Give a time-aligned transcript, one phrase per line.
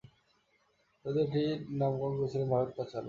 [1.05, 2.99] যদিও কবি এটির নামকরণ করেছিলেন "ভারত-পাঁচালী"।